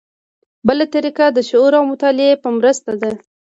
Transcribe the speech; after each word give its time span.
بله 0.67 0.85
طریقه 0.95 1.25
د 1.31 1.39
شعور 1.49 1.73
او 1.79 1.83
مطالعې 1.91 2.33
په 2.43 2.49
مرسته 2.57 2.91
ده. 3.01 3.11